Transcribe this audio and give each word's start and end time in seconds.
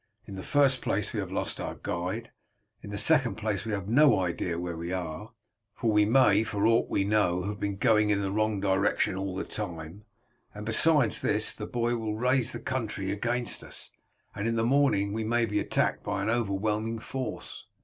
"In 0.25 0.33
the 0.33 0.41
first 0.41 0.81
place 0.81 1.13
we 1.13 1.19
have 1.19 1.31
lost 1.31 1.61
our 1.61 1.75
guide; 1.75 2.31
in 2.81 2.89
the 2.89 2.97
second 2.97 3.35
place 3.35 3.65
we 3.65 3.71
have 3.71 3.87
no 3.87 4.19
idea 4.19 4.57
where 4.57 4.75
we 4.75 4.91
are, 4.91 5.31
for 5.75 5.91
we 5.91 6.05
may 6.05 6.43
for 6.43 6.65
aught 6.65 6.89
we 6.89 7.03
know 7.03 7.43
have 7.43 7.59
been 7.59 7.75
going 7.77 8.09
in 8.09 8.19
the 8.21 8.31
wrong 8.31 8.59
direction 8.59 9.13
all 9.15 9.35
the 9.35 9.43
time; 9.43 10.05
and, 10.55 10.65
besides 10.65 11.21
this, 11.21 11.53
the 11.53 11.67
boy 11.67 11.95
will 11.97 12.15
raise 12.17 12.51
the 12.51 12.59
country 12.59 13.11
against 13.11 13.63
us, 13.63 13.91
and 14.33 14.47
in 14.47 14.55
the 14.55 14.65
morning 14.65 15.13
we 15.13 15.23
may 15.23 15.45
be 15.45 15.59
attacked 15.59 16.03
by 16.03 16.23
an 16.23 16.31
overwhelming 16.31 16.97
force." 16.97 17.67